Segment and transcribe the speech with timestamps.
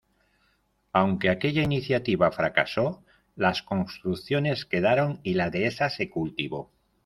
[0.93, 3.03] Aunque aquella iniciativa fracasó,
[3.35, 6.71] las construcciones quedaron y la dehesa se cultivó.